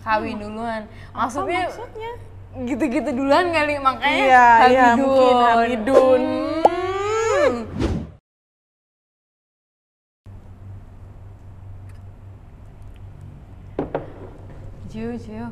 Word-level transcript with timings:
kawin 0.00 0.36
duluan. 0.36 0.82
Maksudnya, 1.12 1.60
Apa 1.64 1.70
maksudnya? 1.70 2.12
gitu-gitu 2.60 3.10
duluan 3.14 3.46
kali 3.48 3.78
makanya 3.78 4.16
Iya, 4.16 4.48
iya, 4.66 4.86
Hamidun. 4.90 5.00
mungkin 5.06 5.34
Hamidun. 5.38 6.22
Hmm. 7.30 7.56
Jiu, 14.90 15.14
Jiu. 15.16 15.46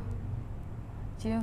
Jiu. 1.19 1.41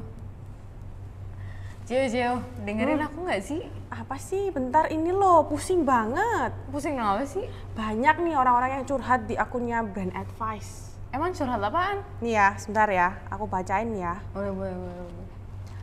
Jiu, 1.85 2.03
Jiu. 2.09 2.33
Dengerin 2.65 2.99
Hmm. 2.99 3.07
aku 3.07 3.17
nggak 3.23 3.41
sih? 3.41 3.61
Apa 3.87 4.17
sih? 4.19 4.51
Bentar 4.51 4.89
ini 4.91 5.13
loh, 5.13 5.45
pusing 5.47 5.85
banget. 5.85 6.51
Pusing 6.73 6.97
kenapa 6.97 7.23
sih? 7.23 7.45
Banyak 7.77 8.19
nih 8.19 8.35
orang-orang 8.35 8.81
yang 8.81 8.85
curhat 8.85 9.29
di 9.29 9.37
akunnya 9.37 9.85
Brand 9.85 10.11
Advice. 10.11 10.94
Emang 11.15 11.31
curhat 11.31 11.63
apaan? 11.63 12.03
Nih 12.19 12.35
ya, 12.35 12.59
sebentar 12.59 12.91
ya, 12.91 13.15
aku 13.31 13.47
bacain 13.47 13.87
ya. 13.95 14.19
Boleh, 14.35 14.51
boleh, 14.51 14.75
boleh. 14.75 15.03
boleh. 15.07 15.27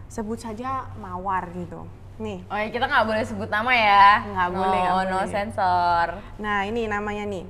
Sebut 0.04 0.36
saja 0.36 0.84
Mawar 1.00 1.48
gitu. 1.56 1.88
Nih, 2.20 2.44
Oh 2.52 2.58
ya, 2.60 2.68
kita 2.68 2.84
nggak 2.84 3.08
boleh 3.08 3.24
sebut 3.24 3.48
nama 3.48 3.72
ya. 3.72 4.28
Nggak 4.28 4.48
no, 4.52 4.56
boleh, 4.60 4.76
nggak 4.84 5.08
no 5.08 5.16
boleh. 5.24 5.32
sensor. 5.32 6.08
nah 6.36 6.68
ini 6.68 6.84
namanya 6.84 7.24
nih, 7.24 7.48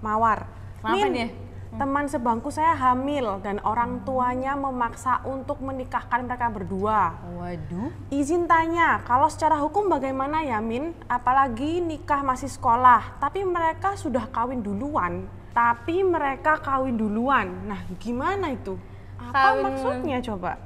Mawar. 0.00 0.48
Kenapa 0.80 1.04
Min, 1.04 1.12
dia? 1.12 1.28
Teman 1.76 2.08
sebangku 2.08 2.48
saya 2.48 2.72
hamil 2.72 3.44
dan 3.44 3.60
orang 3.60 4.00
tuanya 4.08 4.56
memaksa 4.56 5.20
untuk 5.28 5.60
menikahkan 5.60 6.24
mereka 6.24 6.48
berdua. 6.48 7.12
Waduh. 7.36 7.92
Izin 8.08 8.48
tanya, 8.48 9.04
kalau 9.04 9.28
secara 9.28 9.60
hukum 9.60 9.92
bagaimana 9.92 10.40
ya 10.40 10.64
Min? 10.64 10.96
Apalagi 11.04 11.84
nikah 11.84 12.24
masih 12.24 12.48
sekolah, 12.48 13.20
tapi 13.20 13.44
mereka 13.44 13.92
sudah 14.00 14.24
kawin 14.32 14.64
duluan. 14.64 15.28
Tapi 15.52 16.00
mereka 16.00 16.56
kawin 16.56 16.96
duluan. 16.96 17.68
Nah, 17.68 17.84
gimana 18.00 18.48
itu? 18.48 18.80
Apa 19.20 19.52
Kawin- 19.52 19.64
maksudnya 19.68 20.18
coba? 20.24 20.56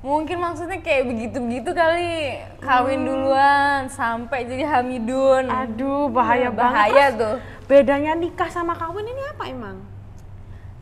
Mungkin 0.00 0.40
maksudnya 0.40 0.80
kayak 0.80 1.04
begitu-begitu 1.12 1.76
kali. 1.76 2.40
Kawin 2.64 3.04
duluan 3.04 3.84
sampai 3.92 4.48
jadi 4.48 4.64
Hamidun. 4.64 5.52
Aduh, 5.52 6.08
bahaya, 6.08 6.48
banget. 6.48 6.72
Bahaya 6.72 7.06
tuh. 7.12 7.36
Bedanya 7.68 8.16
nikah 8.16 8.48
sama 8.48 8.72
kawin 8.72 9.04
ini 9.04 9.22
apa 9.28 9.44
emang? 9.44 9.99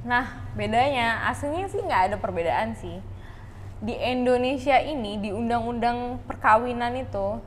Nah, 0.06 0.46
bedanya 0.54 1.26
aslinya 1.26 1.66
sih 1.66 1.82
nggak 1.82 2.02
ada 2.12 2.16
perbedaan 2.18 2.74
sih. 2.78 3.02
Di 3.78 3.94
Indonesia 3.94 4.78
ini 4.82 5.18
di 5.18 5.30
undang-undang 5.30 6.18
perkawinan 6.26 6.98
itu 6.98 7.38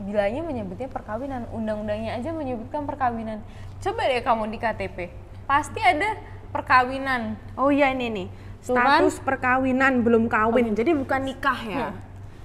bilanya 0.00 0.40
menyebutnya 0.40 0.88
perkawinan, 0.88 1.48
undang-undangnya 1.52 2.16
aja 2.16 2.32
menyebutkan 2.32 2.88
perkawinan. 2.88 3.44
Coba 3.80 4.08
deh 4.08 4.24
kamu 4.24 4.48
di 4.48 4.58
KTP, 4.58 5.12
pasti 5.44 5.80
ada 5.84 6.16
perkawinan. 6.48 7.36
Oh 7.54 7.68
iya 7.68 7.92
ini 7.92 8.08
nih, 8.08 8.28
status 8.64 9.20
perkawinan 9.20 10.00
belum 10.00 10.32
kawin, 10.32 10.72
jadi 10.72 10.96
bukan 10.96 11.20
nikah 11.28 11.60
ya? 11.68 11.86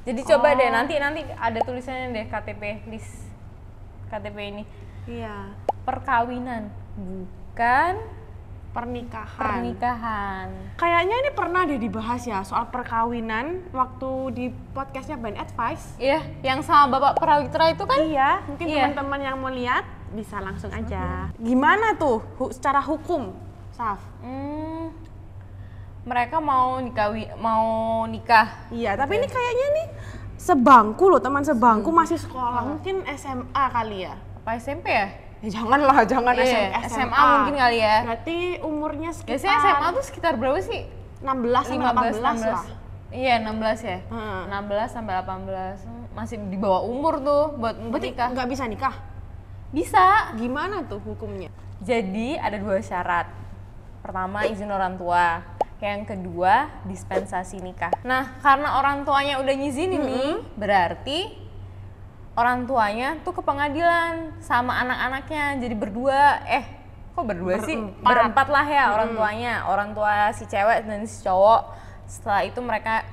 Jadi 0.03 0.23
coba 0.23 0.55
deh 0.55 0.67
Oh. 0.67 0.75
nanti 0.75 0.95
nanti 0.99 1.19
ada 1.35 1.59
tulisannya 1.59 2.15
deh 2.15 2.25
KTP 2.31 2.87
list 2.87 3.27
KTP 4.07 4.37
ini 4.39 4.63
Iya, 5.03 5.51
perkawinan 5.83 6.71
bukan 6.95 7.99
pernikahan. 8.69 9.37
pernikahan. 9.37 10.47
Kayaknya 10.75 11.15
ini 11.17 11.31
pernah 11.31 11.61
deh 11.63 11.77
dibahas 11.77 12.21
ya 12.21 12.41
soal 12.41 12.67
perkawinan 12.67 13.65
waktu 13.71 14.09
di 14.31 14.45
podcastnya 14.71 15.15
Band 15.15 15.37
Advice. 15.37 15.97
Iya, 15.97 16.21
yang 16.41 16.61
sama 16.61 16.95
Bapak 16.95 17.17
Prawitra 17.17 17.67
itu 17.67 17.83
kan? 17.83 17.97
Iya, 17.99 18.29
mungkin 18.45 18.65
Iya. 18.65 18.75
teman-teman 18.85 19.19
yang 19.19 19.35
mau 19.35 19.49
lihat 19.49 19.83
bisa 20.09 20.37
langsung 20.37 20.69
aja. 20.69 21.33
Gimana 21.35 21.95
tuh 21.95 22.21
hu- 22.37 22.49
secara 22.49 22.79
hukum, 22.79 23.33
Saf? 23.71 23.99
Hmm, 24.19 24.93
mereka 26.03 26.37
mau 26.37 26.77
nikahi 26.77 27.27
mau 27.35 27.65
nikah. 28.05 28.69
Iya, 28.69 28.93
tapi 28.93 29.17
ini 29.17 29.27
kayaknya 29.27 29.67
nih 29.73 29.87
sebangku 30.37 31.07
loh, 31.07 31.19
teman 31.19 31.41
sebangku 31.41 31.89
masih 31.89 32.15
sekolah, 32.15 32.63
mungkin 32.63 33.03
SMA 33.09 33.63
kali 33.67 34.05
ya. 34.05 34.15
Apa 34.37 34.55
SMP 34.55 34.87
ya? 34.87 35.09
Ya 35.37 35.49
janganlah, 35.53 36.01
jangan 36.03 36.33
Iya, 36.33 36.81
SM- 36.81 36.97
SMA 36.97 37.21
mungkin 37.29 37.55
kali 37.55 37.77
ya. 37.77 37.97
Berarti 38.03 38.37
umurnya 38.59 39.09
sekitar 39.13 39.29
Biasanya 39.37 39.57
SMA 39.61 39.87
tuh 39.93 40.03
sekitar 40.03 40.33
berapa 40.33 40.59
sih? 40.59 40.81
16 41.21 41.63
sampai 41.63 41.87
18 41.93 42.41
lah. 42.41 42.63
Iya, 43.07 43.33
16 43.39 43.79
ya. 43.81 43.97
Hmm. 44.09 44.41
16 44.49 44.89
sampai 44.89 45.13
18. 45.15 45.77
Hmm, 45.85 46.03
Masih 46.11 46.41
di 46.41 46.57
bawah 46.57 46.81
umur 46.83 47.21
tuh 47.21 47.53
buat 47.53 47.77
Berarti 47.77 48.09
menikah. 48.09 48.27
nggak 48.33 48.47
bisa 48.49 48.63
nikah? 48.65 48.95
Bisa. 49.69 50.33
Gimana 50.33 50.81
tuh 50.83 50.97
hukumnya? 50.99 51.53
Jadi 51.77 52.33
ada 52.33 52.57
dua 52.57 52.81
syarat. 52.81 53.29
Pertama 54.01 54.41
izin 54.43 54.67
orang 54.67 54.97
tua. 54.97 55.45
Yang 55.77 56.09
kedua 56.09 56.73
dispensasi 56.83 57.61
nikah. 57.61 57.93
Nah 58.01 58.41
karena 58.41 58.81
orang 58.81 59.05
tuanya 59.05 59.37
udah 59.37 59.53
ngizinin 59.53 60.01
nih, 60.01 60.31
berarti 60.57 61.37
orang 62.37 62.69
tuanya 62.69 63.17
tuh 63.25 63.33
ke 63.33 63.41
pengadilan 63.41 64.37
sama 64.37 64.77
anak-anaknya. 64.85 65.57
Jadi 65.57 65.75
berdua, 65.75 66.45
eh 66.45 66.65
kok 67.17 67.25
berdua 67.25 67.57
sih? 67.65 67.75
Berempat. 67.75 68.05
Berempat 68.05 68.47
lah 68.53 68.65
ya 68.69 68.83
orang 68.93 69.09
tuanya. 69.17 69.53
Orang 69.65 69.89
tua 69.97 70.29
si 70.37 70.45
cewek 70.45 70.85
dan 70.85 71.01
si 71.09 71.25
cowok. 71.25 71.73
Setelah 72.05 72.41
itu 72.45 72.59
mereka 72.61 73.03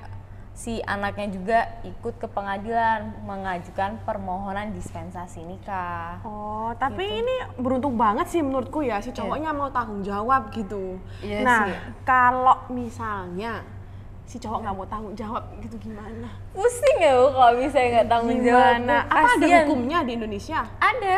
si 0.55 0.79
anaknya 0.87 1.29
juga 1.35 1.59
ikut 1.83 2.15
ke 2.23 2.31
pengadilan 2.31 3.27
mengajukan 3.27 3.99
permohonan 4.07 4.71
dispensasi 4.71 5.43
nikah. 5.43 6.23
Oh, 6.23 6.71
tapi 6.79 7.03
ini 7.03 7.59
beruntung 7.59 7.99
banget 7.99 8.31
sih 8.31 8.39
menurutku 8.39 8.87
ya 8.87 9.03
si 9.03 9.11
cowoknya 9.11 9.51
mau 9.51 9.75
tanggung 9.75 10.07
jawab 10.07 10.55
gitu. 10.55 11.03
Iya 11.27 11.43
nah, 11.43 11.63
sih. 11.67 11.75
kalau 12.07 12.57
misalnya 12.71 13.67
si 14.25 14.41
cowok 14.41 14.65
nggak 14.65 14.75
mau 14.75 14.87
tanggung 14.89 15.15
jawab 15.15 15.45
gitu 15.61 15.77
gimana? 15.79 16.29
Pusing 16.57 16.97
ya 17.01 17.13
Bu, 17.13 17.27
kalau 17.33 17.53
misalnya 17.61 17.89
nggak 18.01 18.09
tanggung 18.09 18.41
jawab. 18.41 18.65
Gimana? 18.81 18.97
Apa 19.07 19.29
ada 19.37 19.47
hukumnya 19.65 19.99
di 20.03 20.13
Indonesia? 20.17 20.61
Ada. 20.81 21.17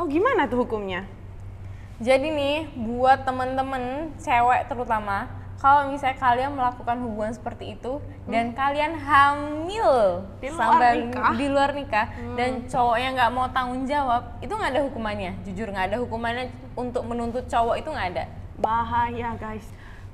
Oh, 0.00 0.06
gimana 0.08 0.48
tuh 0.48 0.64
hukumnya? 0.64 1.04
Jadi 1.98 2.30
nih, 2.30 2.56
buat 2.78 3.26
temen-temen 3.26 4.14
cewek 4.22 4.70
terutama, 4.70 5.26
kalau 5.58 5.90
misalnya 5.90 6.14
kalian 6.22 6.54
melakukan 6.54 7.02
hubungan 7.02 7.34
seperti 7.34 7.74
itu 7.74 7.98
dan 8.30 8.54
kalian 8.54 8.94
hamil 8.94 10.22
Di 10.38 10.54
luar 10.54 10.62
sampai 10.62 10.90
nikah? 11.02 11.32
di 11.34 11.46
luar 11.50 11.70
nikah 11.74 12.06
dan 12.38 12.50
cowoknya 12.70 13.08
nggak 13.18 13.30
mau 13.34 13.50
tanggung 13.50 13.82
jawab, 13.82 14.38
itu 14.38 14.54
nggak 14.54 14.70
ada 14.78 14.82
hukumannya. 14.86 15.32
Jujur 15.42 15.66
nggak 15.74 15.86
ada 15.90 15.98
hukumannya 15.98 16.46
untuk 16.78 17.02
menuntut 17.02 17.50
cowok 17.50 17.82
itu 17.82 17.90
nggak 17.90 18.08
ada. 18.14 18.24
Bahaya, 18.62 19.34
guys. 19.34 19.66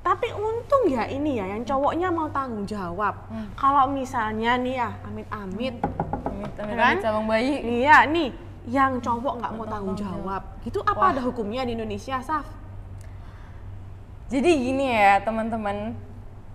Tapi 0.05 0.29
untung 0.37 0.85
ya 0.85 1.09
ini 1.09 1.41
ya 1.41 1.49
yang 1.49 1.65
cowoknya 1.65 2.13
mau 2.13 2.29
tanggung 2.29 2.61
jawab. 2.69 3.25
Hmm. 3.25 3.49
Kalau 3.57 3.89
misalnya 3.89 4.53
nih 4.61 4.77
ya, 4.77 4.93
amit-amit 5.01 5.81
Amit 5.81 6.53
amit 6.61 6.77
Kan? 6.77 6.93
amit 6.93 7.01
cabang 7.01 7.25
bayi. 7.25 7.57
Iya 7.81 8.05
nih, 8.05 8.29
yang 8.69 9.01
cowok 9.01 9.41
nggak 9.41 9.53
mau 9.57 9.65
tanggung 9.65 9.97
jawab. 9.97 10.45
Gitu 10.61 10.77
apa 10.85 11.09
ada 11.09 11.21
hukumnya 11.25 11.65
di 11.65 11.73
Indonesia, 11.73 12.21
Saf? 12.21 12.45
Jadi 14.29 14.51
gini 14.61 14.93
ya 14.93 15.25
teman-teman, 15.25 15.97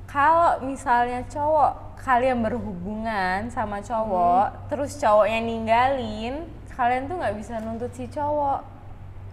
kalau 0.06 0.62
misalnya 0.62 1.26
cowok 1.26 1.98
kalian 2.06 2.46
berhubungan 2.46 3.50
sama 3.50 3.82
cowok, 3.82 4.70
terus 4.70 4.94
cowoknya 4.94 5.38
ninggalin, 5.42 6.46
kalian 6.70 7.10
tuh 7.10 7.18
nggak 7.18 7.34
bisa 7.34 7.58
nuntut 7.62 7.90
si 7.98 8.06
cowok, 8.06 8.62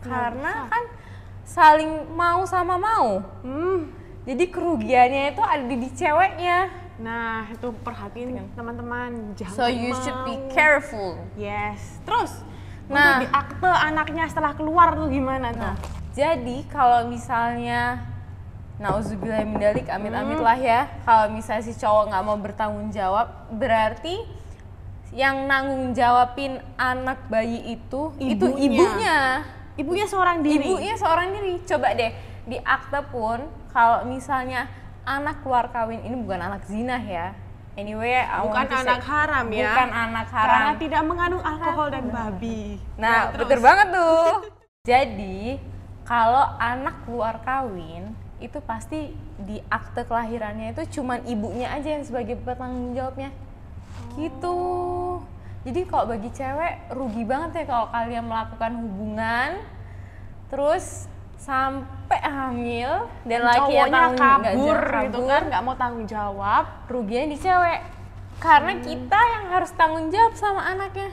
karena 0.02 0.66
kan 0.70 0.84
saling 1.46 2.06
mau 2.18 2.42
sama 2.50 2.82
mau. 2.82 3.22
Hmm. 3.46 4.07
Jadi 4.28 4.44
kerugiannya 4.52 5.32
itu 5.32 5.40
ada 5.40 5.64
di, 5.64 5.76
di 5.80 5.90
ceweknya. 5.96 6.68
Nah, 7.00 7.48
itu 7.48 7.72
perhatiin 7.80 8.36
teman-teman 8.58 9.32
jangan 9.40 9.56
So 9.56 9.72
you 9.72 9.96
should 10.04 10.20
be 10.28 10.36
mau. 10.36 10.52
careful. 10.52 11.16
Yes. 11.40 12.04
Terus 12.04 12.44
Nah. 12.88 12.96
nah, 12.96 13.14
di 13.20 13.28
akte 13.28 13.68
anaknya 13.68 14.24
setelah 14.32 14.56
keluar 14.56 14.96
tuh 14.96 15.12
gimana 15.12 15.52
tuh? 15.52 15.60
Nah, 15.60 15.76
jadi 16.16 16.64
kalau 16.72 17.08
misalnya 17.08 18.00
Nauzubillah 18.78 19.42
mindalik, 19.42 19.90
amit-amit 19.90 20.38
lah 20.38 20.54
ya. 20.54 20.86
Kalau 21.02 21.34
misalnya 21.34 21.66
si 21.66 21.74
cowok 21.74 22.14
nggak 22.14 22.24
mau 22.24 22.38
bertanggung 22.38 22.94
jawab, 22.94 23.50
berarti 23.50 24.22
yang 25.10 25.50
nanggung 25.50 25.98
jawabin 25.98 26.62
anak 26.78 27.26
bayi 27.26 27.74
itu 27.74 28.14
itu 28.22 28.46
Ibunya. 28.54 28.62
ibunya. 28.70 29.18
Ibunya 29.82 30.06
seorang 30.06 30.46
diri. 30.46 30.62
Ibunya 30.70 30.94
seorang 30.94 31.28
diri. 31.34 31.54
Coba 31.66 31.92
deh 31.98 32.12
di 32.48 32.58
akte 32.62 33.02
pun 33.10 33.50
kalau 33.78 34.10
misalnya 34.10 34.66
anak 35.06 35.46
keluar 35.46 35.70
kawin 35.70 36.02
ini 36.02 36.18
bukan 36.18 36.42
anak 36.50 36.66
zina 36.66 36.98
ya. 36.98 37.38
Anyway, 37.78 38.18
bukan 38.42 38.66
to 38.66 38.74
say- 38.74 38.90
anak 38.90 39.06
haram 39.06 39.46
ya. 39.54 39.70
Bukan 39.70 39.90
anak 39.94 40.28
haram. 40.34 40.50
Karena 40.50 40.74
tidak 40.82 41.04
mengandung 41.06 41.44
alkohol 41.46 41.88
dan 41.94 42.10
babi. 42.10 42.82
Nah, 42.98 43.30
betul 43.38 43.62
banget 43.62 43.94
tuh. 43.94 44.50
Jadi, 44.90 45.62
kalau 46.10 46.58
anak 46.58 47.06
keluar 47.06 47.38
kawin, 47.46 48.18
itu 48.42 48.58
pasti 48.66 49.14
di 49.38 49.62
akte 49.70 50.10
kelahirannya 50.10 50.74
itu 50.74 50.98
cuman 50.98 51.22
ibunya 51.30 51.70
aja 51.70 52.02
yang 52.02 52.02
sebagai 52.02 52.34
bertanggung 52.42 52.98
jawabnya. 52.98 53.30
Gitu. 54.18 54.58
Jadi 55.70 55.82
kalau 55.86 56.10
bagi 56.10 56.34
cewek 56.34 56.74
rugi 56.98 57.24
banget 57.30 57.62
ya 57.62 57.66
kalau 57.70 57.94
kalian 57.94 58.26
melakukan 58.26 58.72
hubungan 58.80 59.50
terus 60.48 61.12
sampai 61.38 62.20
hamil 62.26 63.08
dan 63.24 63.40
laki 63.46 63.74
yang 63.78 63.94
tanggung 63.94 64.20
kabur 64.20 64.78
gitu 64.82 65.20
kabur, 65.22 65.30
kan, 65.30 65.42
nggak 65.48 65.64
mau 65.64 65.76
tanggung 65.78 66.06
jawab. 66.10 66.64
ruginya 66.90 67.26
di 67.32 67.38
cewek. 67.38 67.80
Karena 68.38 68.74
kita 68.78 69.20
yang 69.34 69.44
harus 69.50 69.72
tanggung 69.74 70.14
jawab 70.14 70.34
sama 70.38 70.62
anaknya. 70.66 71.10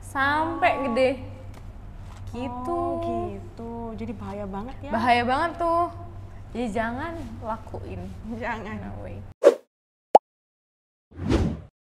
Sampai 0.00 0.88
gede. 0.88 1.10
Gitu. 2.32 2.80
Oh, 2.80 3.28
gitu. 3.28 3.72
Jadi 3.96 4.12
bahaya 4.16 4.44
banget 4.48 4.76
ya. 4.80 4.90
bahaya 4.92 5.22
banget 5.24 5.50
tuh. 5.60 5.92
Jadi 6.52 6.66
jangan 6.72 7.12
lakuin. 7.44 8.00
Jangan. 8.40 8.76
no 8.80 8.92
way 9.04 9.20